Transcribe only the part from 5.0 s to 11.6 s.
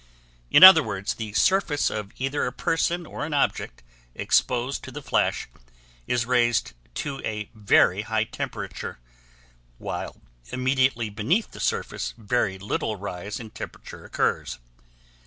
flash is raised to a very high temperature while immediately beneath the